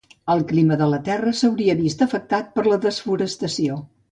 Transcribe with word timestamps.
El 0.35 0.39
clima 0.51 0.77
de 0.79 0.87
la 0.93 0.99
Terra 1.09 1.33
s'hauria 1.41 1.77
vist 1.83 2.03
afectat 2.09 2.51
per 2.57 2.67
la 2.71 2.81
desforestació. 2.87 3.79